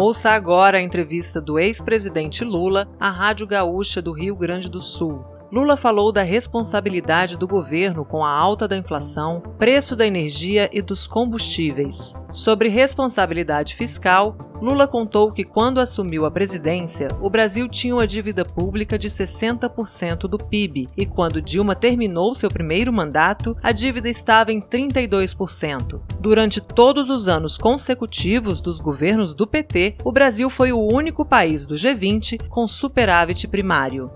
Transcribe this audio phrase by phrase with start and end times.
[0.00, 5.24] Ouça agora a entrevista do ex-presidente Lula à Rádio Gaúcha do Rio Grande do Sul.
[5.50, 10.82] Lula falou da responsabilidade do governo com a alta da inflação, preço da energia e
[10.82, 12.12] dos combustíveis.
[12.30, 18.44] Sobre responsabilidade fiscal, Lula contou que quando assumiu a presidência, o Brasil tinha uma dívida
[18.44, 24.52] pública de 60% do PIB e quando Dilma terminou seu primeiro mandato, a dívida estava
[24.52, 25.98] em 32%.
[26.20, 31.66] Durante todos os anos consecutivos dos governos do PT, o Brasil foi o único país
[31.66, 34.10] do G20 com superávit primário.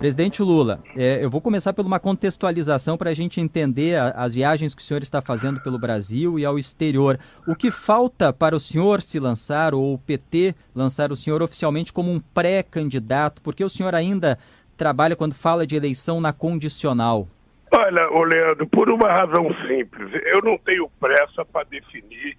[0.00, 4.32] Presidente Lula, é, eu vou começar por uma contextualização para a gente entender a, as
[4.32, 7.18] viagens que o senhor está fazendo pelo Brasil e ao exterior.
[7.46, 11.92] O que falta para o senhor se lançar, ou o PT lançar o senhor oficialmente
[11.92, 13.42] como um pré-candidato?
[13.42, 14.38] Porque o senhor ainda
[14.74, 17.28] trabalha, quando fala de eleição, na condicional.
[17.70, 20.18] Olha, ô Leandro, por uma razão simples.
[20.32, 22.38] Eu não tenho pressa para definir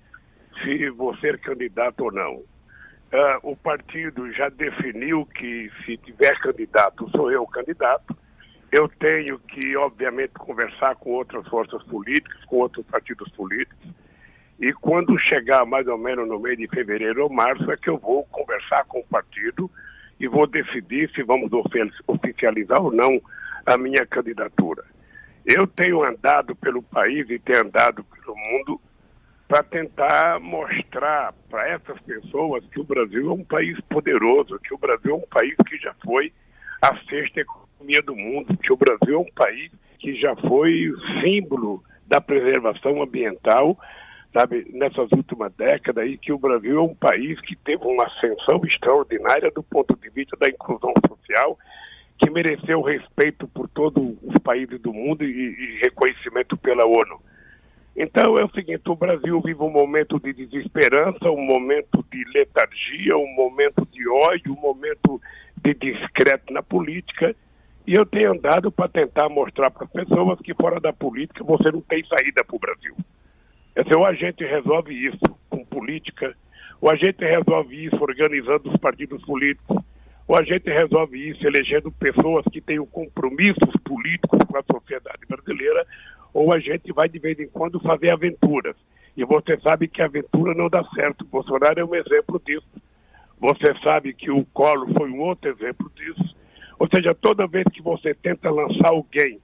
[0.63, 2.41] se vou ser candidato ou não.
[3.11, 8.15] Uh, o partido já definiu que se tiver candidato, sou eu o candidato.
[8.71, 13.89] Eu tenho que, obviamente, conversar com outras forças políticas, com outros partidos políticos.
[14.57, 17.97] E quando chegar mais ou menos no mês de fevereiro ou março, é que eu
[17.97, 19.69] vou conversar com o partido
[20.17, 21.51] e vou decidir se vamos
[22.07, 23.21] oficializar ou não
[23.65, 24.85] a minha candidatura.
[25.45, 28.79] Eu tenho andado pelo país e tenho andado pelo mundo
[29.51, 34.77] para tentar mostrar para essas pessoas que o Brasil é um país poderoso, que o
[34.77, 36.31] Brasil é um país que já foi
[36.81, 41.83] a sexta economia do mundo, que o Brasil é um país que já foi símbolo
[42.07, 43.77] da preservação ambiental,
[44.31, 48.61] sabe, nessas últimas décadas, e que o Brasil é um país que teve uma ascensão
[48.63, 51.59] extraordinária do ponto de vista da inclusão social,
[52.17, 57.19] que mereceu respeito por todos os países do mundo e, e reconhecimento pela ONU.
[57.95, 63.17] Então é o seguinte, o Brasil vive um momento de desesperança, um momento de letargia,
[63.17, 65.21] um momento de ódio, um momento
[65.57, 67.35] de discreto na política,
[67.85, 71.71] e eu tenho andado para tentar mostrar para as pessoas que fora da política você
[71.71, 72.95] não tem saída para o Brasil.
[73.75, 76.35] Então, ou a gente resolve isso com política,
[76.79, 79.77] ou a gente resolve isso organizando os partidos políticos,
[80.27, 85.85] ou a gente resolve isso elegendo pessoas que tenham compromissos políticos com a sociedade brasileira,
[86.33, 88.75] ou a gente vai de vez em quando fazer aventuras.
[89.15, 91.25] E você sabe que a aventura não dá certo.
[91.25, 92.67] Bolsonaro é um exemplo disso.
[93.39, 96.35] Você sabe que o Collor foi um outro exemplo disso.
[96.79, 99.39] Ou seja, toda vez que você tenta lançar alguém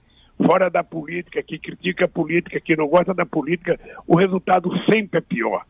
[0.46, 5.18] fora da política, que critica a política, que não gosta da política, o resultado sempre
[5.18, 5.66] é pior.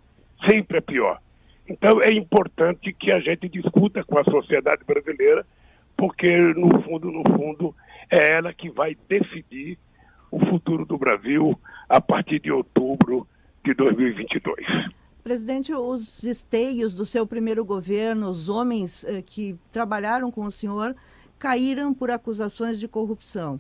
[0.50, 1.20] Sempre é pior.
[1.68, 5.46] Então é importante que a gente discuta com a sociedade brasileira,
[5.98, 7.76] porque no fundo, no fundo,
[8.10, 9.78] é ela que vai decidir
[10.32, 11.58] o futuro do Brasil
[11.88, 13.28] a partir de outubro
[13.64, 14.66] de 2022.
[15.24, 20.96] Presidente, os esteios do seu primeiro governo, os homens eh, que trabalharam com o senhor,
[21.38, 23.60] caíram por acusações de corrupção.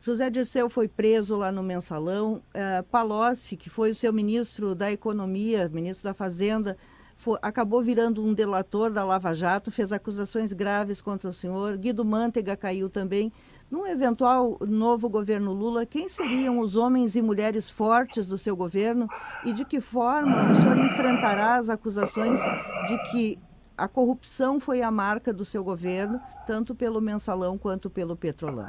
[0.00, 2.42] José Dirceu foi preso lá no mensalão.
[2.54, 6.76] Uh, Palocci, que foi o seu ministro da Economia, ministro da Fazenda,
[7.16, 11.76] foi, acabou virando um delator da Lava Jato, fez acusações graves contra o senhor.
[11.76, 13.32] Guido Mantega caiu também.
[13.68, 19.08] Num eventual novo governo Lula, quem seriam os homens e mulheres fortes do seu governo
[19.44, 22.40] e de que forma o senhor enfrentará as acusações
[22.86, 23.38] de que
[23.76, 28.68] a corrupção foi a marca do seu governo, tanto pelo mensalão quanto pelo petrolão?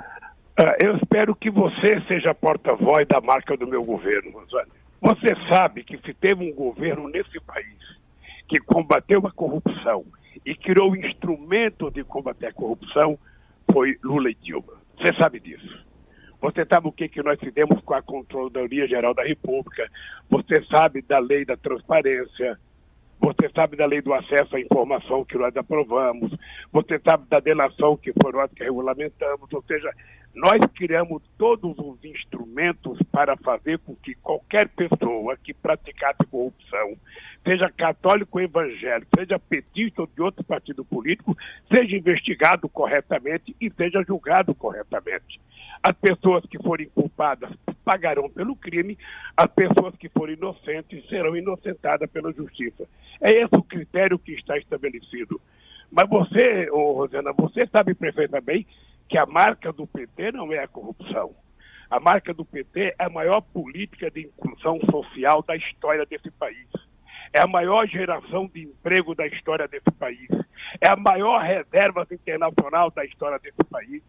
[0.58, 4.72] Ah, eu espero que você seja porta-voz da marca do meu governo, Rosane.
[5.00, 7.78] Você sabe que se teve um governo nesse país
[8.48, 10.04] que combateu a corrupção
[10.44, 13.20] e criou instrumento de combater a corrupção,
[13.72, 14.87] foi Lula e Dilma.
[14.98, 15.86] Você sabe disso.
[16.42, 19.90] Você sabe o que, que nós fizemos com a Controladoria Geral da República.
[20.30, 22.60] Você sabe da lei da transparência.
[23.20, 26.32] Você sabe da lei do acesso à informação que nós aprovamos.
[26.72, 29.52] Você sabe da delação que foi nós que regulamentamos.
[29.52, 29.92] Ou seja,
[30.36, 36.96] nós criamos todos os instrumentos para fazer com que qualquer pessoa que praticasse corrupção,
[37.48, 41.36] seja católico ou evangélico, seja petista ou de outro partido político,
[41.74, 45.40] seja investigado corretamente e seja julgado corretamente.
[45.82, 47.50] As pessoas que forem culpadas
[47.86, 48.98] pagarão pelo crime,
[49.36, 52.86] as pessoas que forem inocentes serão inocentadas pela justiça.
[53.22, 55.40] É esse o critério que está estabelecido.
[55.90, 58.68] Mas você, oh, Rosana, você sabe perfeitamente
[59.08, 61.34] que a marca do PT não é a corrupção.
[61.90, 66.68] A marca do PT é a maior política de inclusão social da história desse país.
[67.34, 70.28] É a maior geração de emprego da história desse país.
[70.82, 74.02] É a maior reserva internacional da história desse país.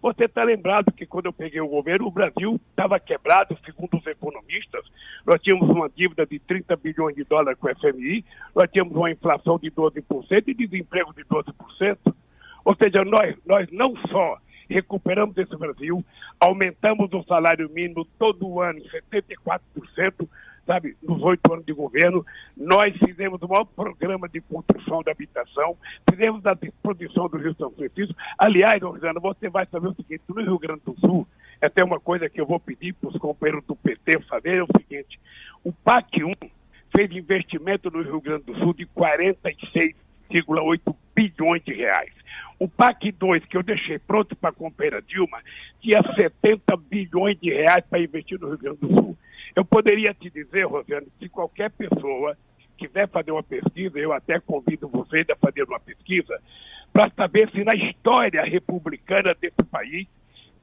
[0.00, 4.06] Você está lembrado que quando eu peguei o governo, o Brasil estava quebrado, segundo os
[4.06, 4.84] economistas.
[5.26, 8.24] Nós tínhamos uma dívida de 30 bilhões de dólares com o FMI,
[8.54, 11.98] nós tínhamos uma inflação de 12% e desemprego de 12%.
[12.64, 14.38] Ou seja, nós, nós não só
[14.68, 16.04] recuperamos esse Brasil,
[16.38, 20.28] aumentamos o salário mínimo todo ano em 74%,
[20.68, 22.24] sabe, nos oito anos de governo,
[22.54, 25.74] nós fizemos o maior programa de construção da habitação,
[26.08, 28.14] fizemos a disposição do Rio São Francisco.
[28.38, 31.26] Aliás, Rosana, você vai saber o seguinte, no Rio Grande do Sul,
[31.58, 34.62] é até uma coisa que eu vou pedir para os companheiros do PT fazer, é
[34.62, 35.18] o seguinte,
[35.64, 36.34] o PAC 1
[36.94, 42.12] fez investimento no Rio Grande do Sul de 46,8 bilhões de reais.
[42.58, 45.38] O PAC 2, que eu deixei pronto para a companheira Dilma,
[45.80, 49.16] tinha 70 bilhões de reais para investir no Rio Grande do Sul.
[49.58, 52.38] Eu poderia te dizer, Rosiane, que qualquer pessoa
[52.76, 56.40] quiser fazer uma pesquisa, eu até convido vocês a fazer uma pesquisa,
[56.92, 60.06] para saber se na história republicana desse país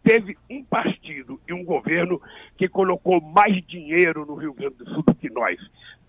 [0.01, 2.21] teve um partido e um governo
[2.57, 5.59] que colocou mais dinheiro no Rio Grande do Sul do que nós.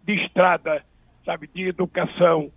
[0.04, 0.80] De estrada,
[1.24, 2.52] sabe, de educação,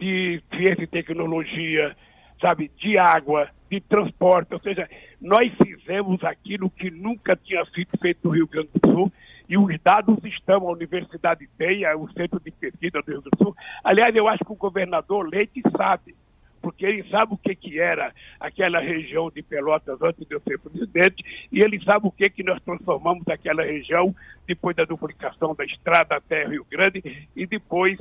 [0.00, 1.94] de ciência e tecnologia,
[2.40, 4.54] sabe, de água, de transporte.
[4.54, 4.88] Ou seja,
[5.20, 9.12] nós fizemos aquilo que nunca tinha sido feito no Rio Grande do Sul
[9.48, 13.54] e os dados estão, a Universidade tem, o Centro de Pesquisa do Rio do Sul.
[13.84, 16.14] Aliás, eu acho que o governador Leite sabe,
[16.60, 20.58] porque ele sabe o que, que era aquela região de Pelotas antes de eu ser
[20.58, 24.14] presidente, e ele sabe o que, que nós transformamos aquela região
[24.46, 27.98] depois da duplicação da estrada até Rio Grande e depois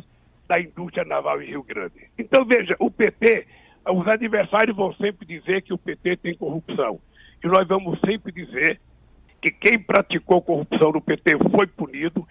[0.48, 2.10] da indústria naval em Rio Grande.
[2.18, 3.46] Então, veja, o PT,
[3.88, 7.00] os adversários vão sempre dizer que o PT tem corrupção.
[7.44, 8.80] E nós vamos sempre dizer
[9.46, 12.28] que quem praticou corrupção no PT foi punido,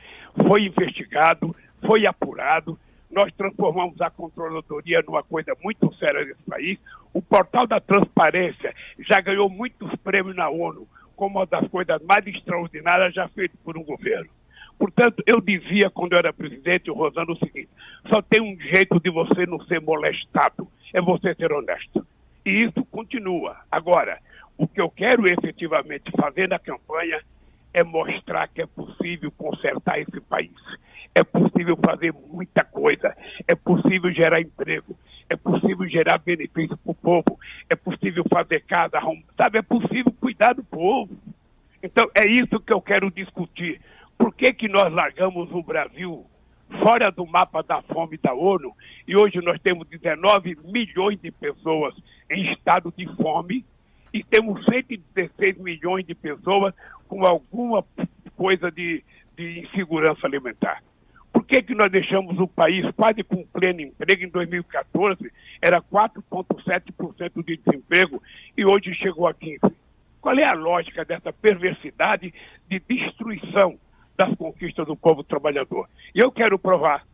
[0.49, 1.55] foi investigado,
[1.87, 2.77] foi apurado.
[3.09, 6.77] Nós transformamos a controladoria numa coisa muito séria nesse país.
[7.13, 12.27] O portal da transparência já ganhou muitos prêmios na ONU, como uma das coisas mais
[12.27, 14.31] extraordinárias já feitas por um governo.
[14.77, 17.69] Portanto, eu dizia quando eu era presidente, o Rosano, o seguinte:
[18.13, 22.05] só tem um jeito de você não ser molestado, é você ser honesto.
[22.45, 23.57] E isso continua.
[23.71, 24.19] Agora,
[24.57, 27.21] o que eu quero efetivamente fazer na campanha
[27.73, 30.53] é mostrar que é possível consertar esse país.
[31.15, 33.17] É possível fazer muita coisa.
[33.49, 34.97] É possível gerar emprego.
[35.29, 37.39] É possível gerar benefício para o povo.
[37.69, 39.01] É possível fazer casa,
[39.37, 39.59] sabe?
[39.59, 41.17] É possível cuidar do povo.
[41.83, 43.81] Então, é isso que eu quero discutir.
[44.17, 46.25] Por que, que nós largamos o Brasil
[46.83, 48.73] fora do mapa da fome da ONU
[49.07, 51.95] e hoje nós temos 19 milhões de pessoas
[52.31, 53.65] em estado de fome
[54.15, 56.73] e temos 116 milhões de pessoas
[57.09, 57.85] com alguma
[58.37, 59.03] coisa de,
[59.37, 60.85] de insegurança alimentar.
[61.33, 64.23] Por que, que nós deixamos o país quase com pleno emprego?
[64.23, 68.23] Em 2014 era 4,7% de desemprego
[68.57, 69.73] e hoje chegou a 15%.
[70.21, 72.33] Qual é a lógica dessa perversidade
[72.71, 73.77] de destruição
[74.17, 75.89] das conquistas do povo trabalhador?
[76.15, 77.05] E eu quero provar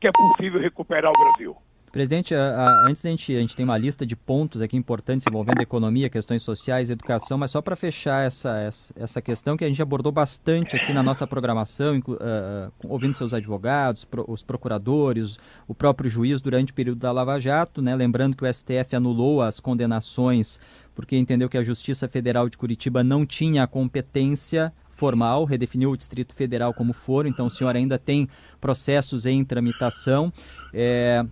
[0.00, 1.56] que é possível recuperar o Brasil.
[1.90, 5.26] Presidente, a, a, antes da gente, a gente tem uma lista de pontos aqui importantes
[5.28, 9.68] envolvendo economia, questões sociais, educação, mas só para fechar essa, essa, essa, questão que a
[9.68, 15.38] gente abordou bastante aqui na nossa programação, inclu, uh, ouvindo seus advogados, pro, os procuradores,
[15.66, 17.94] o próprio juiz durante o período da Lava Jato, né?
[17.94, 20.60] lembrando que o STF anulou as condenações
[20.98, 25.96] porque entendeu que a Justiça Federal de Curitiba não tinha a competência formal, redefiniu o
[25.96, 28.28] Distrito Federal como foro, então o senhor ainda tem
[28.60, 30.32] processos em tramitação.
[30.74, 31.24] É,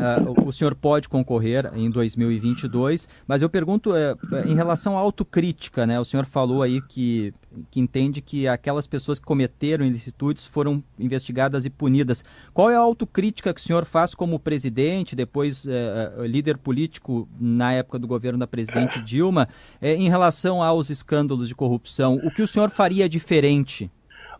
[0.00, 5.86] Uh, o senhor pode concorrer em 2022, mas eu pergunto uh, em relação à autocrítica,
[5.86, 6.00] né?
[6.00, 7.34] O senhor falou aí que,
[7.70, 12.24] que entende que aquelas pessoas que cometeram ilicitudes foram investigadas e punidas.
[12.54, 17.74] Qual é a autocrítica que o senhor faz como presidente, depois uh, líder político na
[17.74, 19.48] época do governo da presidente Dilma,
[19.82, 22.18] em relação aos escândalos de corrupção?
[22.24, 23.90] O que o senhor faria diferente?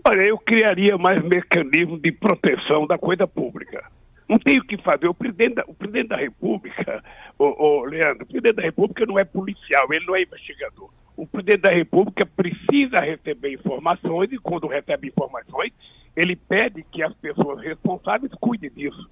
[0.03, 3.85] Olha, eu criaria mais mecanismos de proteção da coisa pública
[4.31, 5.09] não tem o que fazer.
[5.09, 7.03] O presidente da, o presidente da República,
[7.37, 10.89] o, o Leandro, o presidente da República não é policial, ele não é investigador.
[11.17, 15.73] O presidente da República precisa receber informações e, quando recebe informações,
[16.17, 19.11] ele pede que as pessoas responsáveis cuidem disso.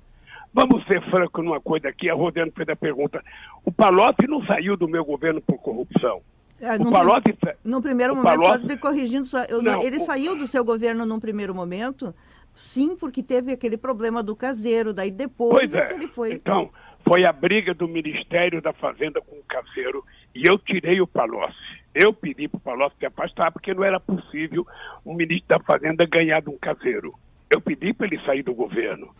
[0.54, 3.22] Vamos ser francos numa coisa aqui, a Rosiane fez a pergunta.
[3.64, 6.22] O Palocci não saiu do meu governo por corrupção.
[6.60, 10.00] É, o no, Palocci, no primeiro momento, Palocci, só corrigindo, só, eu, não, ele o,
[10.00, 12.14] saiu do seu governo num primeiro momento
[12.58, 16.32] Sim, porque teve aquele problema do caseiro, daí depois é, é que ele foi.
[16.32, 16.72] Então,
[17.06, 21.54] foi a briga do Ministério da Fazenda com o caseiro e eu tirei o Palocci.
[21.94, 24.66] Eu pedi para o Palocci se afastar porque não era possível
[25.06, 27.14] um ministro da Fazenda ganhar de um caseiro.
[27.48, 29.14] Eu pedi para ele sair do governo.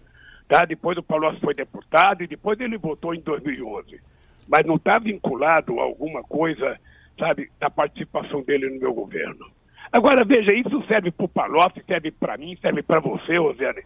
[0.49, 0.65] Tá?
[0.65, 4.01] Depois o Palocci foi deputado e depois ele votou em 2011.
[4.49, 6.77] Mas não está vinculado a alguma coisa,
[7.17, 9.47] sabe, da participação dele no meu governo.
[9.93, 13.83] Agora, veja, isso serve para o Palocci, serve para mim, serve para você, Rosiane.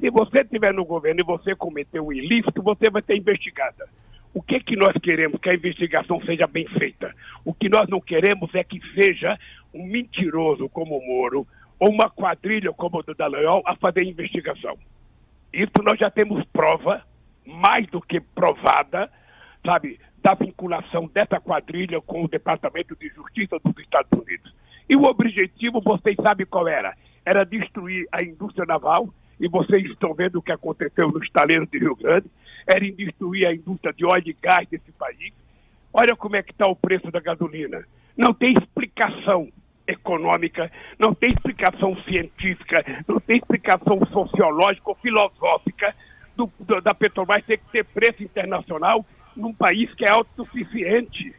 [0.00, 3.88] Se você estiver no governo e você cometeu um ilícito, você vai ser investigada.
[4.34, 5.40] O que, que nós queremos?
[5.40, 7.14] Que a investigação seja bem feita.
[7.44, 9.38] O que nós não queremos é que seja
[9.72, 11.46] um mentiroso como o Moro
[11.78, 14.76] ou uma quadrilha como o do Dallagnol a fazer investigação.
[15.52, 17.02] Isso nós já temos prova,
[17.46, 19.08] mais do que provada,
[19.64, 24.53] sabe, da vinculação dessa quadrilha com o Departamento de Justiça dos Estados Unidos.
[24.94, 26.94] E o objetivo, vocês sabem qual era?
[27.26, 31.80] Era destruir a indústria naval, e vocês estão vendo o que aconteceu no estaleiro de
[31.80, 32.30] Rio Grande,
[32.64, 35.32] era destruir a indústria de óleo e gás desse país.
[35.92, 37.84] Olha como é que está o preço da gasolina.
[38.16, 39.48] Não tem explicação
[39.84, 45.92] econômica, não tem explicação científica, não tem explicação sociológica ou filosófica
[46.36, 49.04] do, do, da Petrobras ter que ter preço internacional
[49.36, 51.34] num país que é autossuficiente.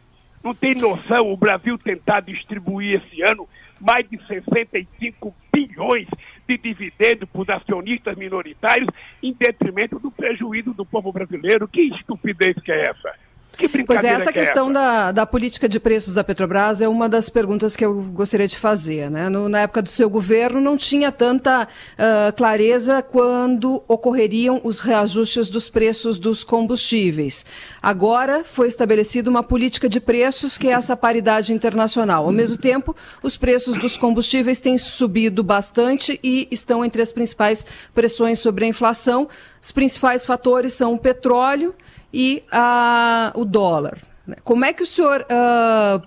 [0.45, 3.49] Não tem noção o Brasil tentar distribuir esse ano
[3.81, 6.07] mais de 65 bilhões
[6.47, 8.87] de dividendos para os acionistas minoritários
[9.23, 11.67] em detrimento do prejuízo do povo brasileiro.
[11.67, 13.15] Que estupidez que é essa?
[13.57, 14.73] Que pois é, essa que questão é essa?
[14.73, 18.57] Da, da política de preços da Petrobras é uma das perguntas que eu gostaria de
[18.57, 19.09] fazer.
[19.09, 19.29] Né?
[19.29, 25.49] No, na época do seu governo não tinha tanta uh, clareza quando ocorreriam os reajustes
[25.49, 27.45] dos preços dos combustíveis.
[27.81, 32.25] Agora foi estabelecida uma política de preços que é essa paridade internacional.
[32.25, 37.65] Ao mesmo tempo, os preços dos combustíveis têm subido bastante e estão entre as principais
[37.93, 39.27] pressões sobre a inflação.
[39.61, 41.73] Os principais fatores são o petróleo
[42.15, 43.97] e uh, o dólar.
[44.41, 46.01] Como é que o senhor uh,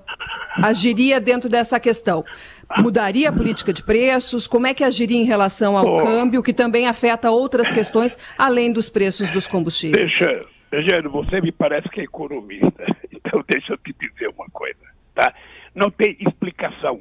[0.65, 2.25] agiria dentro dessa questão?
[2.79, 4.47] Mudaria a política de preços?
[4.47, 5.97] Como é que agiria em relação ao oh.
[5.99, 10.19] câmbio, que também afeta outras questões, além dos preços dos combustíveis?
[10.19, 10.41] Deixa,
[10.73, 14.81] Eugênio, você me parece que é economista, então deixa eu te dizer uma coisa,
[15.15, 15.33] tá?
[15.75, 17.01] Não tem explicação,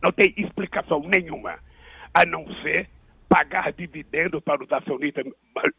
[0.00, 1.56] não tem explicação nenhuma,
[2.14, 2.88] a não ser
[3.28, 5.24] pagar dividendos para os acionistas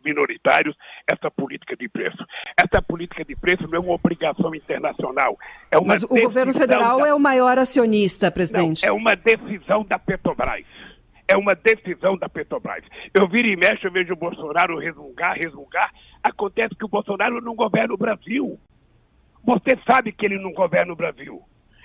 [0.06, 0.75] minoritários
[1.08, 2.24] essa política de preço.
[2.56, 5.38] Essa política de preço não é uma obrigação internacional.
[5.72, 7.08] É uma Mas o governo federal da...
[7.08, 8.86] é o maior acionista, presidente.
[8.86, 10.65] Não, é uma decisão da Petrobras.
[11.27, 12.84] É uma decisão da Petrobras.
[13.13, 15.91] Eu viro e mexo, eu vejo o Bolsonaro resmungar, resmungar.
[16.24, 18.60] Acontece que o Bolsonaro não governa o Brasil.
[19.44, 21.41] Você sabe que ele não governa o Brasil.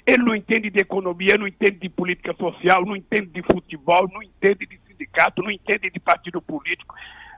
[0.07, 4.23] Ele não entende de economia, não entende de política social, não entende de futebol, não
[4.23, 6.95] entende de sindicato, não entende de partido político.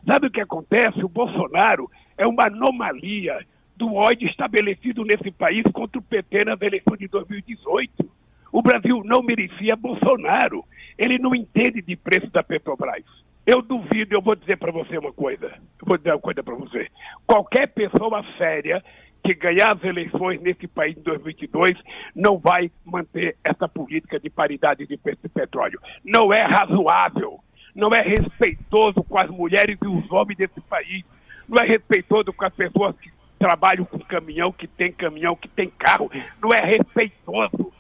[0.09, 1.05] Sabe o que acontece?
[1.05, 3.45] O Bolsonaro é uma anomalia
[3.77, 8.09] do ódio estabelecido nesse país contra o PT nas eleições de 2018.
[8.53, 10.65] O Brasil não merecia Bolsonaro.
[10.97, 13.05] Ele não entende de preço da Petrobras.
[13.47, 15.47] Eu duvido, eu vou dizer para você uma coisa.
[15.47, 16.89] Eu vou dizer uma coisa para você.
[17.27, 18.83] Qualquer pessoa séria
[19.23, 21.73] que ganhar as eleições nesse país em 2022
[22.15, 24.97] não vai manter essa política de paridade de
[25.35, 25.81] petróleo.
[26.05, 27.41] Não é razoável,
[27.77, 31.05] não é respeitoso com as mulheres e os homens desse país,
[31.47, 35.71] não é respeitoso com as pessoas que trabalham com caminhão, que tem caminhão, que tem
[35.79, 36.11] carro,
[36.43, 37.73] não é respeitoso.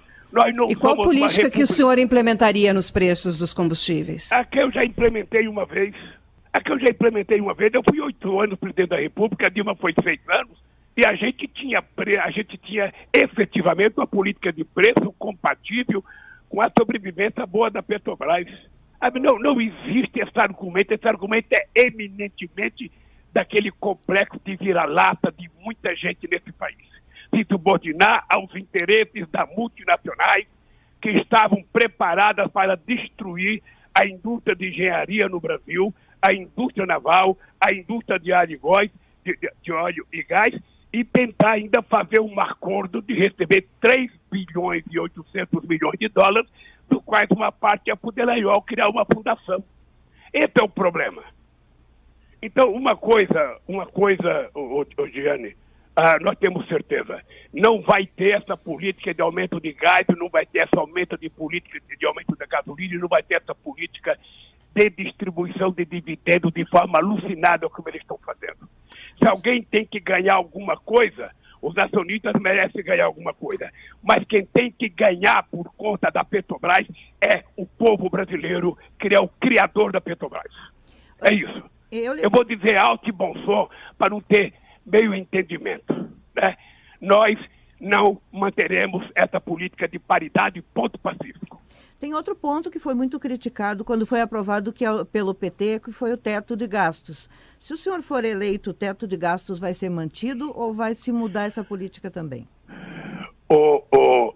[0.69, 4.31] e qual política que o senhor implementaria nos preços dos combustíveis?
[4.31, 5.95] A que eu já implementei uma vez.
[6.53, 7.73] A que eu já implementei uma vez.
[7.73, 10.59] Eu fui oito anos presidente da República, a Dilma foi seis anos.
[10.95, 11.83] E a gente tinha,
[12.23, 16.05] a gente tinha efetivamente uma política de preço compatível
[16.49, 18.47] com a sobrevivência boa da Petrobras.
[19.21, 22.91] Não, não existe esse argumento, esse argumento é eminentemente
[23.33, 26.77] daquele complexo de vira-lata de muita gente nesse país.
[27.35, 30.47] Se subordinar aos interesses das multinacionais
[31.01, 33.63] que estavam preparadas para destruir
[33.95, 38.91] a indústria de engenharia no Brasil, a indústria naval, a indústria de óleo,
[39.25, 40.55] de, de óleo e gás,
[40.93, 46.49] e tentar ainda fazer um acordo de receber 3 bilhões e 800 milhões de dólares,
[46.89, 49.63] do quais uma parte é para o criar uma fundação.
[50.33, 51.23] Esse é o problema.
[52.43, 54.87] Então, uma coisa, uma coisa, ô, ô,
[55.97, 57.23] ah, nós temos certeza,
[57.55, 61.31] não vai ter essa política de aumento de gás, não vai ter essa aumento de
[61.31, 64.19] política de aumento da gasolina, não vai ter essa política
[64.75, 68.69] de distribuição de dividendos de forma alucinada como eles estão fazendo.
[69.19, 73.71] Se alguém tem que ganhar alguma coisa, os acionistas merecem ganhar alguma coisa.
[74.03, 76.87] Mas quem tem que ganhar por conta da Petrobras
[77.21, 80.53] é o povo brasileiro, que é o criador da Petrobras.
[81.23, 81.63] É isso.
[81.91, 84.53] Eu, Eu vou dizer alto e bom som para não ter
[84.85, 85.93] meio entendimento.
[86.35, 86.57] Né?
[87.01, 87.39] Nós
[87.81, 91.61] não manteremos essa política de paridade ponto pacífico.
[91.99, 95.93] Tem outro ponto que foi muito criticado quando foi aprovado que é, pelo PT, que
[95.93, 97.29] foi o teto de gastos.
[97.59, 101.11] Se o senhor for eleito, o teto de gastos vai ser mantido ou vai se
[101.11, 102.47] mudar essa política também?
[103.49, 104.35] O, o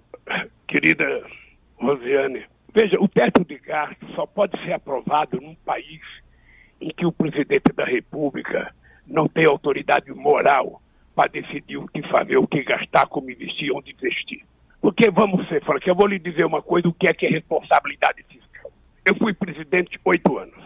[0.67, 1.23] Querida
[1.79, 6.00] Rosiane, veja, o teto de gasto só pode ser aprovado num país
[6.81, 8.75] em que o presidente da República
[9.07, 10.81] não tem autoridade moral
[11.14, 14.43] para decidir o que fazer, o que gastar, como investir, onde investir.
[14.81, 17.31] Porque, vamos ser francos, eu vou lhe dizer uma coisa, o que é que é
[17.31, 18.73] responsabilidade fiscal.
[19.05, 20.63] Eu fui presidente oito anos,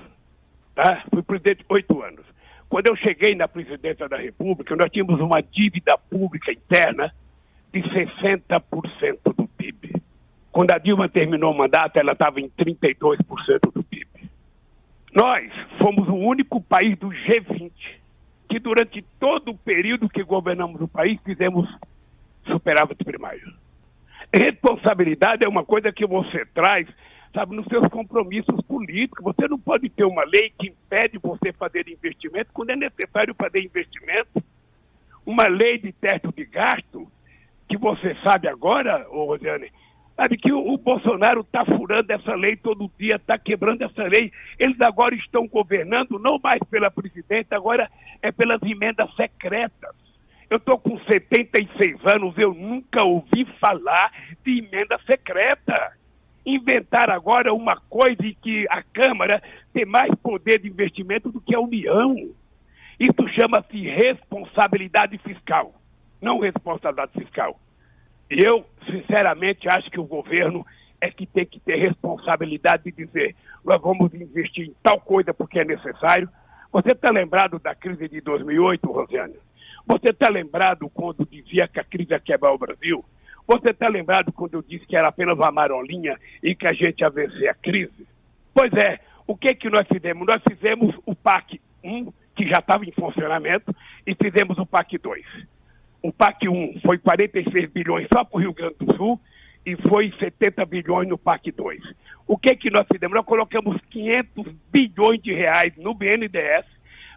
[0.75, 1.03] tá?
[1.11, 2.25] Fui presidente oito anos.
[2.69, 7.13] Quando eu cheguei na presidência da República, nós tínhamos uma dívida pública interna
[7.73, 10.01] de 60% do PIB.
[10.51, 13.19] Quando a Dilma terminou o mandato, ela estava em 32%
[13.73, 14.31] do PIB.
[15.13, 17.73] Nós fomos o único país do G20
[18.49, 21.69] que durante todo o período que governamos o país fizemos
[22.47, 23.53] superávit primário.
[24.37, 26.89] Responsabilidade é uma coisa que você traz,
[27.33, 29.23] sabe, nos seus compromissos políticos.
[29.23, 33.63] Você não pode ter uma lei que impede você fazer investimento quando é necessário fazer
[33.63, 34.43] investimento.
[35.25, 37.07] Uma lei de teto de gasto,
[37.69, 39.71] que você sabe agora, ô Rosiane,
[40.17, 44.33] sabe que o, o Bolsonaro está furando essa lei todo dia, está quebrando essa lei.
[44.59, 47.89] Eles agora estão governando não mais pela presidente, agora
[48.21, 49.94] é pelas emendas secretas.
[50.51, 54.13] Eu estou com 76 anos, eu nunca ouvi falar
[54.45, 55.93] de emenda secreta.
[56.45, 61.55] Inventar agora uma coisa em que a Câmara tem mais poder de investimento do que
[61.55, 62.15] a União.
[63.01, 65.75] Isso chama-se responsabilidade fiscal,
[66.21, 67.59] não responsabilidade fiscal.
[68.29, 70.65] Eu, sinceramente, acho que o governo
[71.01, 73.35] é que tem que ter responsabilidade de dizer:
[73.65, 76.29] nós vamos investir em tal coisa porque é necessário.
[76.73, 79.35] Você está lembrado da crise de 2008, Rosiane?
[79.87, 83.05] Você está lembrado quando dizia que a crise ia quebrar o Brasil?
[83.47, 87.01] Você está lembrado quando eu disse que era apenas uma marolinha e que a gente
[87.01, 88.07] ia vencer a crise?
[88.55, 90.27] Pois é, o que, que nós fizemos?
[90.27, 93.75] Nós fizemos o PAC 1, que já estava em funcionamento,
[94.07, 95.23] e fizemos o PAC 2.
[96.03, 99.21] O PAC 1 foi 46 bilhões só para o Rio Grande do Sul
[99.67, 101.81] e foi 70 bilhões no PAC 2.
[102.27, 103.15] O que que nós fizemos?
[103.15, 106.74] Nós colocamos 500 bilhões de reais no BNDES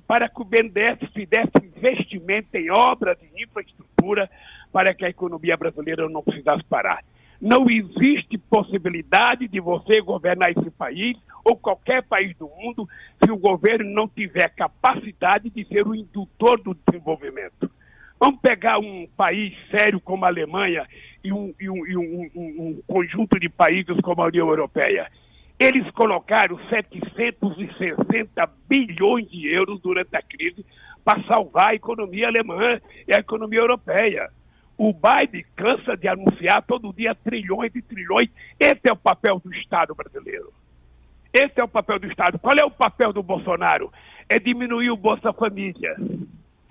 [0.08, 4.30] para que o BNDES fizesse investimento em obras de infraestrutura
[4.72, 7.04] para que a economia brasileira não precisasse parar.
[7.40, 12.88] Não existe possibilidade de você governar esse país ou qualquer país do mundo
[13.24, 17.70] se o governo não tiver capacidade de ser o indutor do desenvolvimento.
[18.20, 20.88] Vamos pegar um país sério como a Alemanha
[21.24, 25.08] e um, e um, e um, um conjunto de países como a União Europeia.
[25.60, 30.66] Eles colocaram 760 bilhões de euros durante a crise
[31.04, 34.30] para salvar a economia alemã e a economia europeia.
[34.78, 38.30] O Biden cansa de anunciar todo dia trilhões e trilhões.
[38.60, 40.54] Esse é o papel do Estado brasileiro.
[41.34, 42.38] Esse é o papel do Estado.
[42.38, 43.92] Qual é o papel do Bolsonaro?
[44.30, 45.96] É diminuir o Bolsa Família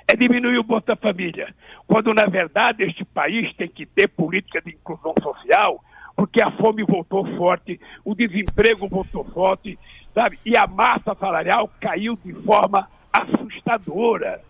[0.08, 1.52] é diminuir o Bolsa Família,
[1.86, 5.82] quando na verdade este país tem que ter política de inclusão social,
[6.16, 9.78] porque a fome voltou forte, o desemprego voltou forte,
[10.14, 10.38] sabe?
[10.46, 14.40] E a massa salarial caiu de forma assustadora.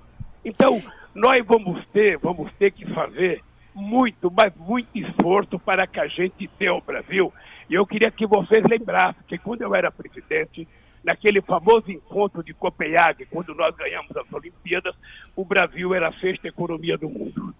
[0.44, 0.80] Então,
[1.12, 3.42] nós vamos ter, vamos ter que fazer
[3.74, 7.32] muito, mas muito esforço para que a gente tenha o Brasil.
[7.68, 10.68] E eu queria que vocês lembrassem que quando eu era presidente,
[11.02, 14.94] naquele famoso encontro de Copenhague, quando nós ganhamos as Olimpíadas,
[15.34, 17.54] o Brasil era a sexta economia do mundo.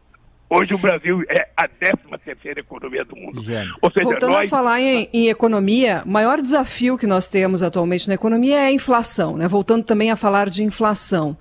[0.48, 3.38] Hoje o Brasil é a 13 terceira economia do mundo.
[3.80, 4.46] Ou seja, Voltando nós...
[4.46, 8.66] a falar em, em, economia, o maior desafio que nós temos atualmente na economia é
[8.66, 9.48] a inflação, né?
[9.48, 11.36] Voltando também a falar de inflação.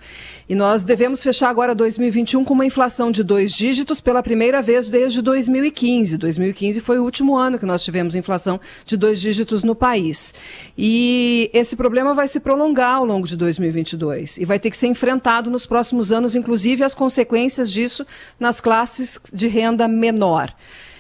[0.48, 4.88] E nós devemos fechar agora 2021 com uma inflação de dois dígitos pela primeira vez
[4.88, 6.18] desde 2015.
[6.18, 10.36] 2015 foi o último ano que nós tivemos inflação de dois dígitos no país.
[10.78, 14.88] E esse problema vai se prolongar ao longo de 2022 e vai ter que ser
[14.88, 18.06] enfrentado nos próximos anos, inclusive as consequências disso
[18.40, 18.95] nas classes
[19.34, 20.54] de renda menor.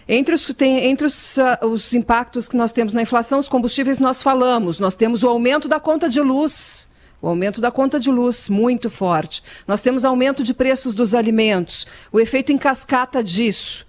[0.08, 4.00] Entre, os, tem, entre os, uh, os impactos que nós temos na inflação, os combustíveis
[4.00, 4.80] nós falamos.
[4.80, 6.90] Nós temos o aumento da conta de luz
[7.26, 9.42] o aumento da conta de luz muito forte.
[9.68, 13.84] Nós temos aumento de preços dos alimentos, o efeito em cascata disso.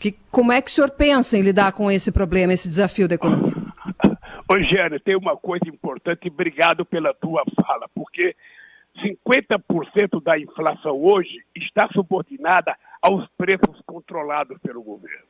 [0.00, 3.14] Que, como é que o senhor pensa em lidar com esse problema, esse desafio da
[3.14, 3.52] economia?
[4.50, 8.34] Ô, Giane, tem uma coisa importante, obrigado pela tua fala, porque
[8.98, 15.26] 50% da inflação hoje está subordinada aos preços controlados pelo governo.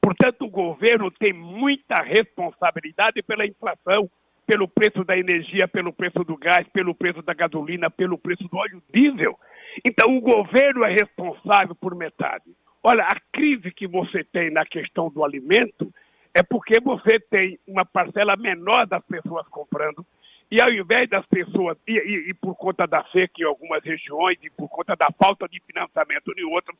[0.00, 4.08] Portanto, o governo tem muita responsabilidade pela inflação
[4.46, 8.56] pelo preço da energia, pelo preço do gás, pelo preço da gasolina, pelo preço do
[8.56, 9.36] óleo diesel.
[9.84, 12.44] Então, o governo é responsável por metade.
[12.82, 15.92] Olha, a crise que você tem na questão do alimento
[16.32, 20.06] é porque você tem uma parcela menor das pessoas comprando,
[20.50, 24.38] e ao invés das pessoas, e, e, e por conta da seca em algumas regiões,
[24.42, 26.76] e por conta da falta de financiamento em outras,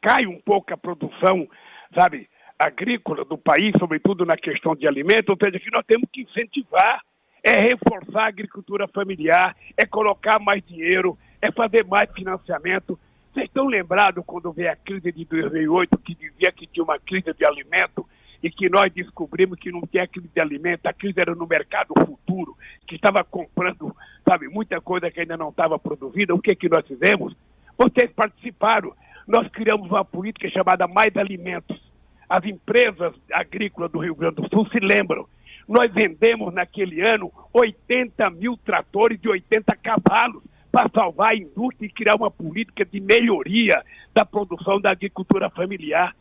[0.00, 1.48] cai um pouco a produção,
[1.94, 2.28] sabe?
[2.60, 7.00] agrícola do país, sobretudo na questão de alimentos, ou seja, que nós temos que incentivar,
[7.42, 13.00] é reforçar a agricultura familiar, é colocar mais dinheiro, é fazer mais financiamento.
[13.32, 17.32] Vocês estão lembrados quando veio a crise de 2008, que dizia que tinha uma crise
[17.32, 18.06] de alimento
[18.42, 21.92] e que nós descobrimos que não tinha crise de alimento, a crise era no mercado
[22.06, 23.94] futuro, que estava comprando,
[24.26, 26.34] sabe, muita coisa que ainda não estava produzida.
[26.34, 27.36] O que, que nós fizemos?
[27.76, 28.92] Vocês participaram.
[29.26, 31.80] Nós criamos uma política chamada Mais Alimentos.
[32.28, 35.26] As empresas agrícolas do Rio Grande do Sul se lembram.
[35.68, 41.92] Nós vendemos naquele ano 80 mil tratores de 80 cavalos para salvar a indústria e
[41.92, 43.82] criar uma política de melhoria
[44.14, 46.14] da produção da agricultura familiar.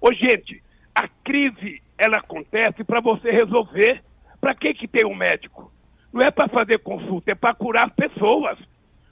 [0.00, 0.62] Ô, gente,
[0.94, 4.02] a crise ela acontece para você resolver.
[4.40, 5.72] Para que, que tem um médico?
[6.12, 8.58] Não é para fazer consulta, é para curar pessoas.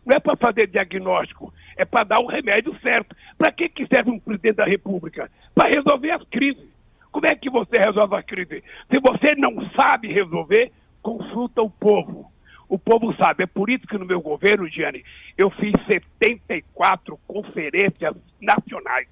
[0.05, 3.15] Não é para fazer diagnóstico, é para dar o remédio certo.
[3.39, 5.31] Para que, que serve um presidente da República?
[5.55, 6.69] Para resolver as crises.
[7.13, 8.65] Como é que você resolve a crise?
[8.93, 12.31] Se você não sabe resolver, consulta o povo.
[12.69, 13.45] O povo sabe.
[13.45, 15.05] É por isso que no meu governo, Gianni,
[15.37, 19.09] eu fiz 74 conferências nacionais.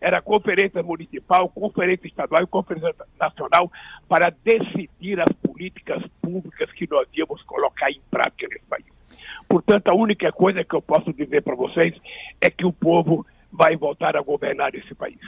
[0.00, 3.70] Era conferência municipal, conferência estadual e conferência nacional
[4.08, 8.86] para decidir as políticas públicas que nós íamos colocar em prática nesse país.
[9.48, 11.94] Portanto, a única coisa que eu posso dizer para vocês
[12.40, 15.18] é que o povo vai voltar a governar esse país.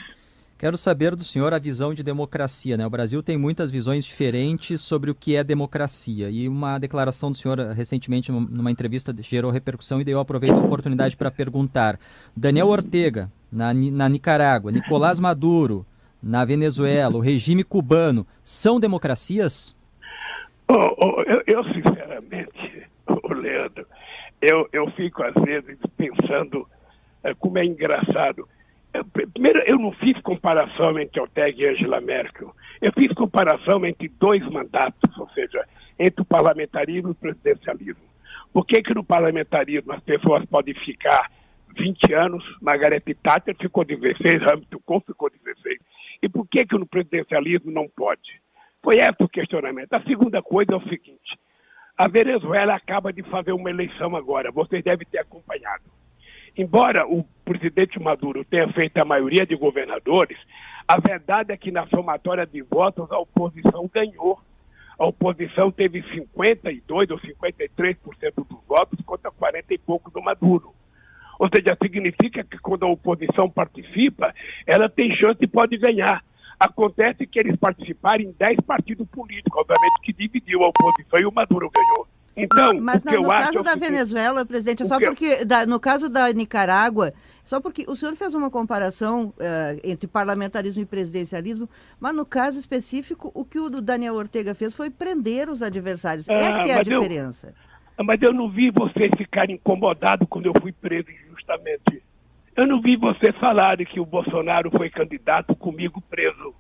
[0.59, 2.77] Quero saber do senhor a visão de democracia.
[2.77, 2.85] Né?
[2.85, 6.29] O Brasil tem muitas visões diferentes sobre o que é democracia.
[6.31, 11.17] E uma declaração do senhor recentemente, numa entrevista, gerou repercussão e eu aproveito a oportunidade
[11.17, 11.97] para perguntar.
[12.37, 15.87] Daniel Ortega, na, na Nicarágua, Nicolás Maduro,
[16.23, 19.77] na Venezuela, o regime cubano, são democracias?
[20.69, 23.87] Oh, oh, eu, eu, sinceramente, oh, Leandro,
[24.41, 26.67] eu, eu fico às vezes pensando
[27.25, 28.49] é, como é engraçado.
[28.93, 32.55] Eu, primeiro, eu não fiz comparação entre Ortega e Angela Merkel.
[32.81, 35.65] Eu fiz comparação entre dois mandatos, ou seja,
[35.99, 38.09] entre o parlamentarismo e o presidencialismo.
[38.53, 41.31] Por que, que no parlamentarismo as pessoas podem ficar
[41.79, 45.79] 20 anos, Margaret Thatcher ficou 16, Hamilton Kohl ficou 16.
[46.23, 48.41] E por que, que no presidencialismo não pode?
[48.83, 49.93] Foi esse o questionamento.
[49.93, 51.39] A segunda coisa é o seguinte:
[51.97, 55.85] a Venezuela acaba de fazer uma eleição agora, vocês devem ter acompanhado.
[56.57, 60.39] Embora o presidente Maduro tenha feito a maioria de governadores,
[60.89, 64.41] a verdade é que na somatória de votos a oposição ganhou.
[64.99, 67.99] A oposição teve 52 ou 53%
[68.35, 70.75] dos votos contra 40 e pouco do Maduro.
[71.39, 74.35] Ou seja, significa que quando a oposição participa,
[74.67, 76.23] ela tem chance e pode ganhar.
[76.59, 81.33] Acontece que eles participaram em 10 partidos políticos, obviamente que dividiu a oposição e o
[81.33, 82.09] Maduro ganhou.
[82.39, 86.33] Então, mas no caso é da Venezuela, presidente, é só porque da, no caso da
[86.33, 87.13] Nicarágua,
[87.45, 92.57] só porque o senhor fez uma comparação uh, entre parlamentarismo e presidencialismo, mas no caso
[92.57, 96.29] específico, o que o Daniel Ortega fez foi prender os adversários.
[96.29, 97.55] Ah, Esta é a diferença.
[97.99, 101.09] Eu, mas eu não vi vocês ficarem incomodados quando eu fui preso
[101.49, 102.03] injustamente.
[102.57, 106.55] Eu não vi você falar que o Bolsonaro foi candidato comigo preso.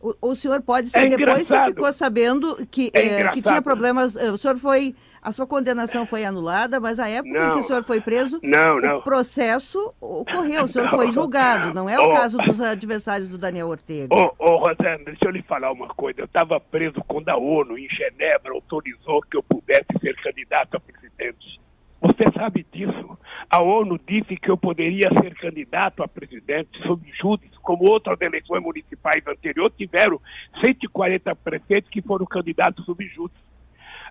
[0.00, 3.62] O, o senhor pode ser, é depois você ficou sabendo que, é é, que tinha
[3.62, 4.14] problemas.
[4.14, 4.94] Eh, o senhor foi.
[5.22, 8.38] A sua condenação foi anulada, mas a época não, em que o senhor foi preso,
[8.42, 8.98] não, não.
[8.98, 13.38] o processo ocorreu, o senhor foi julgado, não é o oh, caso dos adversários do
[13.38, 14.14] Daniel Ortega.
[14.14, 16.20] Ô, oh, oh, Rosana, deixa eu lhe falar uma coisa.
[16.20, 20.80] Eu estava preso quando a ONU, em Genebra, autorizou que eu pudesse ser candidato a
[20.80, 21.58] presidente.
[22.06, 23.18] Você sabe disso.
[23.50, 28.62] A ONU disse que eu poderia ser candidato a presidente sob júdice, como outras eleições
[28.62, 30.20] municipais anteriores tiveram
[30.60, 33.40] 140 prefeitos que foram candidatos sob júdice.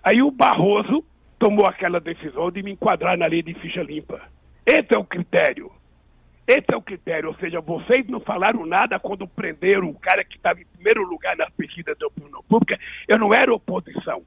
[0.02, 1.02] Aí o Barroso
[1.38, 4.20] tomou aquela decisão de me enquadrar na lei de ficha limpa.
[4.66, 5.70] Esse é o critério.
[6.46, 10.36] Esse é o critério, ou seja, vocês não falaram nada quando prenderam o cara que
[10.36, 12.78] estava em primeiro lugar nas pesquisas da opinião pública.
[13.08, 14.22] Eu não era oposição.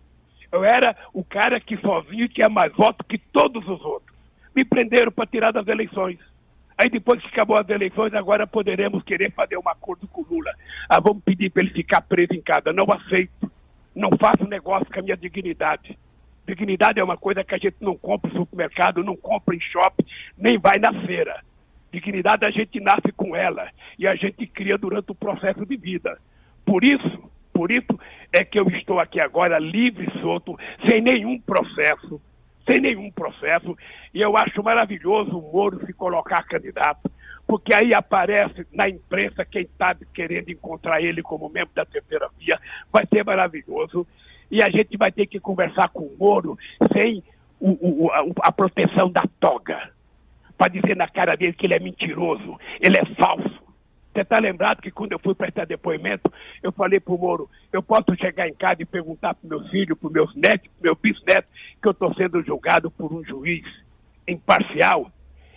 [0.52, 4.18] Eu era o cara que sozinho tinha mais votos que todos os outros.
[4.56, 6.20] Me prenderam para tirar das eleições.
[6.78, 10.52] Aí depois que acabou as eleições, agora poderemos querer fazer um acordo com o Lula.
[10.88, 12.74] Ah, vamos pedir para ele ficar preso em casa.
[12.74, 13.52] Não aceito.
[13.96, 15.98] Não faço negócio com a minha dignidade.
[16.48, 20.06] Dignidade é uma coisa que a gente não compra em supermercado, não compra em shopping,
[20.38, 21.44] nem vai na feira.
[21.92, 26.18] Dignidade a gente nasce com ela e a gente cria durante o processo de vida.
[26.66, 28.00] Por isso, por isso
[28.32, 32.22] é que eu estou aqui agora livre e solto, sem nenhum processo,
[32.66, 33.78] sem nenhum processo,
[34.14, 37.12] e eu acho maravilhoso o Moro se colocar candidato,
[37.46, 42.58] porque aí aparece na imprensa quem está querendo encontrar ele como membro da terceira via,
[42.94, 44.08] vai ser maravilhoso,
[44.50, 46.58] e a gente vai ter que conversar com o Moro
[46.94, 47.22] sem
[47.60, 49.92] o, o, a, a proteção da toga,
[50.58, 53.59] para dizer na cara dele que ele é mentiroso, ele é falso,
[54.20, 56.30] Você está lembrado que quando eu fui prestar depoimento,
[56.62, 59.98] eu falei para o Moro, eu posso chegar em casa e perguntar para meus filhos,
[59.98, 61.48] para meus netos, para meu bisneto,
[61.82, 63.64] que eu estou sendo julgado por um juiz
[64.28, 65.10] imparcial?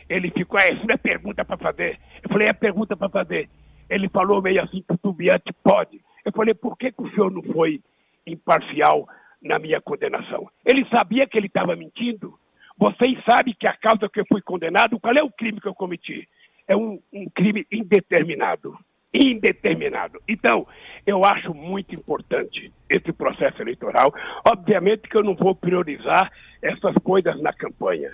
[0.09, 1.99] Ele ficou, é, isso não é pergunta para fazer.
[2.23, 3.51] Eu falei, é pergunta para fazer.
[3.91, 6.01] Ele falou meio assim, titubeante, pode.
[6.25, 7.81] Eu falei, por que, que o senhor não foi
[8.25, 9.09] imparcial
[9.43, 10.49] na minha condenação?
[10.65, 12.39] Ele sabia que ele estava mentindo.
[12.79, 15.75] Vocês sabem que a causa que eu fui condenado, qual é o crime que eu
[15.75, 16.29] cometi?
[16.73, 18.75] É um, um crime indeterminado.
[19.13, 20.19] Indeterminado.
[20.27, 20.67] Então,
[21.07, 24.11] eu acho muito importante esse processo eleitoral.
[24.43, 26.33] Obviamente que eu não vou priorizar
[26.63, 28.11] essas coisas na campanha.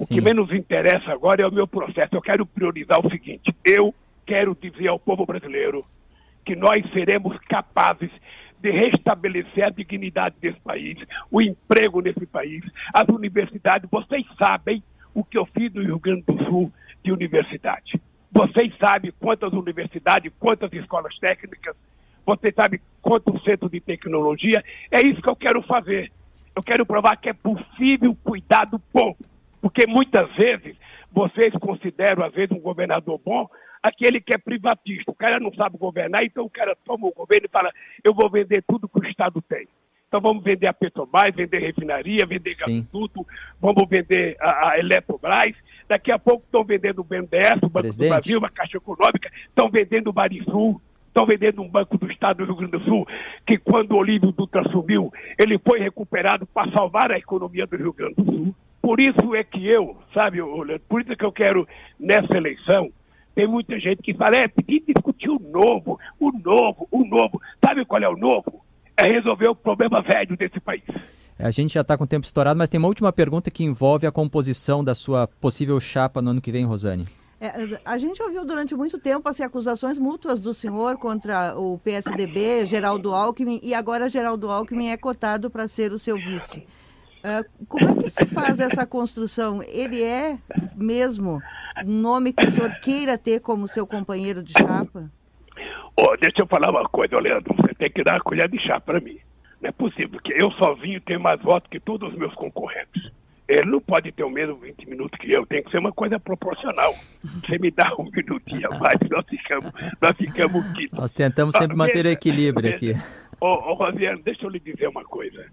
[0.00, 0.14] O Sim.
[0.14, 2.12] que menos interessa agora é o meu processo.
[2.12, 3.94] Eu quero priorizar o seguinte: eu
[4.26, 5.84] quero dizer ao povo brasileiro
[6.44, 8.10] que nós seremos capazes
[8.58, 10.98] de restabelecer a dignidade desse país,
[11.30, 13.88] o emprego nesse país, as universidades.
[13.88, 14.82] Vocês sabem
[15.14, 18.00] o que eu fiz no Rio Grande do Sul de universidade.
[18.30, 21.76] Vocês sabem quantas universidades, quantas escolas técnicas,
[22.24, 24.62] vocês sabem quantos centros de tecnologia.
[24.90, 26.10] É isso que eu quero fazer.
[26.54, 29.18] Eu quero provar que é possível cuidar do povo.
[29.60, 30.76] Porque muitas vezes
[31.10, 33.48] vocês consideram, às vezes, um governador bom
[33.82, 35.10] aquele que é privatista.
[35.10, 37.70] O cara não sabe governar, então o cara toma o governo e fala:
[38.04, 39.66] eu vou vender tudo que o Estado tem.
[40.06, 43.26] Então vamos vender a Petrobras, vender refinaria, vender gasoduto,
[43.60, 45.56] vamos vender a, a Eletrobras.
[45.88, 48.08] Daqui a pouco estão vendendo o BNDES, o Banco Presidente.
[48.08, 50.80] do Brasil, a Caixa Econômica, estão vendendo o Barisul,
[51.12, 53.06] estão vendendo um banco do Estado do Rio Grande do Sul,
[53.46, 57.92] que quando o Olívio Dutra sumiu, ele foi recuperado para salvar a economia do Rio
[57.92, 58.54] Grande do Sul.
[58.80, 60.38] Por isso é que eu, sabe,
[60.88, 61.68] por isso é que eu quero,
[62.00, 62.90] nessa eleição,
[63.34, 67.40] tem muita gente que fala, é, pedir discutir o novo, o novo, o novo.
[67.64, 68.64] Sabe qual é o novo?
[68.96, 70.82] É resolver o problema velho desse país.
[71.42, 74.06] A gente já está com o tempo estourado, mas tem uma última pergunta que envolve
[74.06, 77.04] a composição da sua possível chapa no ano que vem, Rosane.
[77.40, 82.64] É, a gente ouviu durante muito tempo as acusações mútuas do senhor contra o PSDB,
[82.64, 86.60] Geraldo Alckmin, e agora Geraldo Alckmin é cotado para ser o seu vice.
[87.24, 89.64] Uh, como é que se faz essa construção?
[89.64, 90.38] Ele é
[90.76, 91.42] mesmo
[91.84, 95.10] um nome que o senhor queira ter como seu companheiro de chapa?
[95.96, 97.52] Oh, deixa eu falar uma coisa, Leandro.
[97.56, 99.18] Você tem que dar a colher de chá para mim.
[99.62, 103.12] Não é possível que eu sozinho tenha mais votos que todos os meus concorrentes.
[103.46, 106.18] Ele não pode ter o mesmo 20 minutos que eu, tem que ser uma coisa
[106.18, 106.92] proporcional.
[107.22, 110.98] Você me dá um minutinho a mais, nós ficamos, nós ficamos quitos.
[110.98, 112.92] Nós tentamos sempre ah, manter o equilíbrio aqui.
[113.40, 115.46] Ô, oh, Rosiane, deixa eu lhe dizer uma coisa.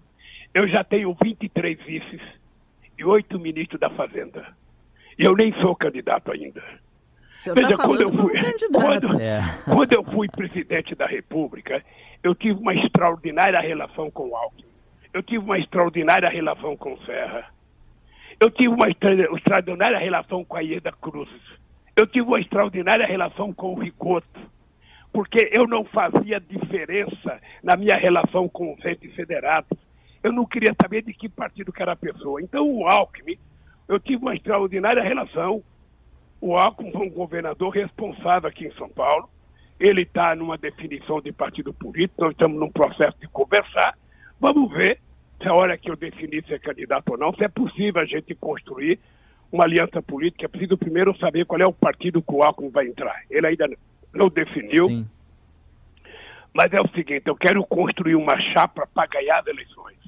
[0.52, 2.20] Eu já tenho 23 vices
[2.98, 4.46] e oito ministros da Fazenda.
[5.18, 6.62] E eu nem sou candidato ainda.
[7.54, 8.32] Veja, tá quando, eu fui,
[8.72, 9.40] quando, é.
[9.64, 11.82] quando eu fui presidente da República,
[12.22, 14.64] eu tive uma extraordinária relação com o Alckmin.
[15.12, 17.46] Eu tive uma extraordinária relação com o Serra.
[18.38, 21.30] Eu tive uma extraordinária relação com a Ieda Cruz.
[21.96, 24.40] Eu tive uma extraordinária relação com o Ricoto.
[25.12, 29.76] Porque eu não fazia diferença na minha relação com os entes federados
[30.22, 32.42] eu não queria saber de que partido que era a pessoa.
[32.42, 33.38] Então, o Alckmin,
[33.88, 35.62] eu tive uma extraordinária relação.
[36.40, 39.28] O Alckmin foi um governador responsável aqui em São Paulo.
[39.78, 43.96] Ele está numa definição de partido político, nós estamos num processo de conversar.
[44.38, 44.98] Vamos ver
[45.40, 48.34] se a hora que eu definir ser candidato ou não, se é possível a gente
[48.34, 48.98] construir
[49.52, 50.46] uma aliança política.
[50.46, 53.22] É preciso primeiro saber qual é o partido que o Alckmin vai entrar.
[53.30, 53.68] Ele ainda
[54.12, 54.88] não definiu.
[54.88, 55.08] Sim.
[56.52, 59.98] Mas é o seguinte, eu quero construir uma chapa para ganhar as eleições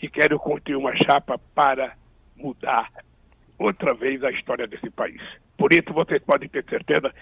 [0.00, 1.96] e quero construir uma chapa para
[2.36, 2.90] mudar
[3.58, 5.22] outra vez a história desse país.
[5.56, 7.12] Por isso vocês podem ter certeza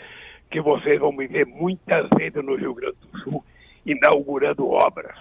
[0.51, 3.45] que vocês vão me ver muitas vezes no Rio Grande do Sul
[3.85, 5.17] inaugurando obras.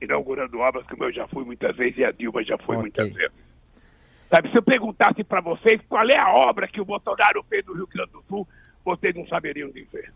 [0.00, 2.80] Inaugurando obras como eu já fui muitas vezes e a Dilma já foi okay.
[2.80, 3.32] muitas vezes.
[4.30, 7.74] Sabe, se eu perguntasse para vocês qual é a obra que o Bolsonaro fez no
[7.74, 8.48] Rio Grande do Sul,
[8.84, 10.12] vocês não saberiam dizer.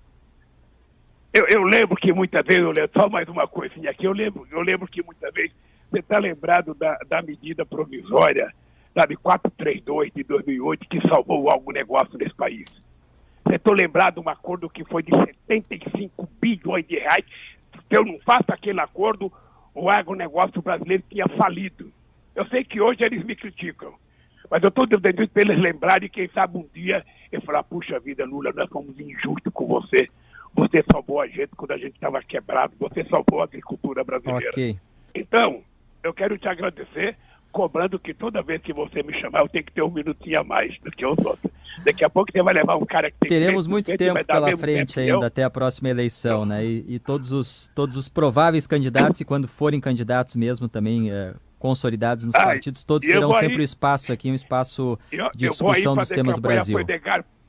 [1.33, 4.49] Eu, eu lembro que muitas vezes, eu lembro, só mais uma coisinha aqui, eu lembro,
[4.51, 5.55] eu lembro que muitas vezes
[5.91, 8.53] você está lembrado da, da medida provisória,
[8.99, 12.65] sabe, 432 de 2008, que salvou o agronegócio nesse país?
[13.45, 15.13] Você está lembrado de um acordo que foi de
[15.47, 17.25] 75 bilhões de reais?
[17.73, 19.31] Se eu não faço aquele acordo,
[19.75, 21.93] o agronegócio brasileiro tinha falido.
[22.35, 23.95] Eu sei que hoje eles me criticam,
[24.51, 28.25] mas eu estou isso para eles lembrarem, quem sabe um dia, eu falar, puxa vida,
[28.25, 30.07] Lula, nós fomos injustos com você.
[30.55, 34.51] Você salvou a gente quando a gente estava quebrado, você salvou a agricultura brasileira.
[34.51, 34.79] Okay.
[35.15, 35.63] Então,
[36.03, 37.17] eu quero te agradecer,
[37.57, 40.45] cobrando que toda vez que você me chamar, eu tenho que ter um minutinho a
[40.45, 41.51] mais do que os outros.
[41.83, 44.97] Daqui a pouco você vai levar um cara que tem Teremos muito tempo pela frente
[44.97, 46.63] tempo ainda, até a próxima eleição, né?
[46.63, 51.33] E, e, todos, os, todos os prováveis candidatos, e quando forem candidatos mesmo, também é,
[51.59, 56.11] consolidados nos partidos, todos terão sempre o espaço aqui, um espaço eu, de discussão dos
[56.11, 56.79] temas do Brasil.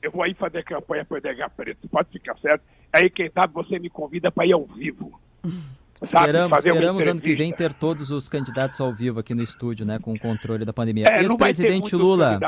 [0.00, 2.62] Eu vou aí fazer campanha para o Edgar Preto, pode ficar certo.
[2.90, 5.20] Aí, quem sabe, você me convida para ir ao vivo.
[6.00, 9.98] Esperamos, esperamos ano que vem ter todos os candidatos ao vivo aqui no estúdio, né,
[9.98, 11.08] com o controle da pandemia.
[11.08, 12.38] É, Ex-presidente Lula,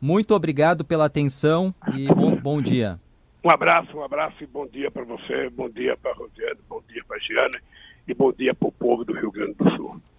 [0.00, 2.98] muito obrigado pela atenção e bom, bom dia.
[3.44, 6.82] Um abraço, um abraço e bom dia para você, bom dia para a Rosiane, bom
[6.88, 7.60] dia para a Giana
[8.08, 10.00] e bom dia para o povo do Rio Grande do Sul.